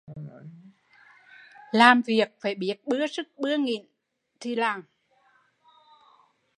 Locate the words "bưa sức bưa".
2.85-3.57